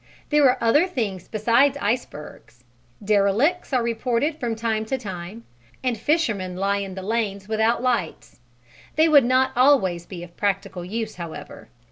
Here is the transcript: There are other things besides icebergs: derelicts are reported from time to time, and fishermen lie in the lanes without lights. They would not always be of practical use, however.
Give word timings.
There 0.31 0.45
are 0.45 0.57
other 0.59 0.87
things 0.87 1.27
besides 1.27 1.77
icebergs: 1.79 2.63
derelicts 3.03 3.71
are 3.71 3.83
reported 3.83 4.39
from 4.39 4.55
time 4.55 4.83
to 4.85 4.97
time, 4.97 5.43
and 5.83 5.95
fishermen 5.95 6.55
lie 6.55 6.77
in 6.79 6.95
the 6.95 7.03
lanes 7.03 7.47
without 7.47 7.83
lights. 7.83 8.39
They 8.95 9.07
would 9.07 9.25
not 9.25 9.51
always 9.55 10.07
be 10.07 10.23
of 10.23 10.35
practical 10.35 10.83
use, 10.83 11.17
however. 11.17 11.69